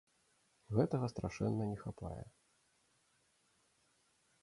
Гэтага 0.77 1.09
страшэнна 1.13 1.63
не 1.73 1.77
хапае. 1.83 2.23